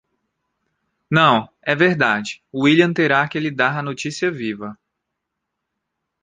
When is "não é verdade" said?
1.11-2.43